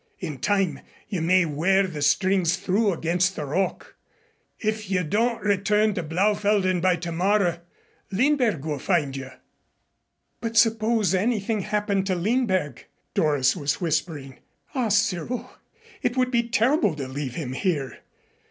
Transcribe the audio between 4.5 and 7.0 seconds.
If you don't return to Blaufelden by